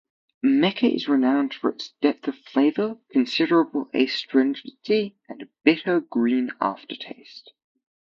[0.41, 7.51] Mecha is renowned for its depth of flavor, considerable astringency and bitter green aftertaste.